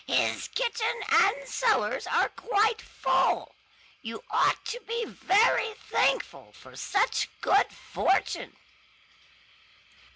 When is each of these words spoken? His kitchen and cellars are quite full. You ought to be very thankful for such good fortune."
His 0.07 0.47
kitchen 0.47 0.99
and 1.11 1.47
cellars 1.47 2.07
are 2.07 2.29
quite 2.29 2.81
full. 2.81 3.53
You 4.01 4.23
ought 4.31 4.65
to 4.65 4.79
be 4.87 5.05
very 5.05 5.75
thankful 5.75 6.53
for 6.53 6.75
such 6.75 7.29
good 7.39 7.71
fortune." 7.71 8.55